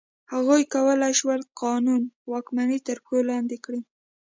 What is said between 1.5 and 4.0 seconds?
قانون واکمني تر پښو لاندې کړي.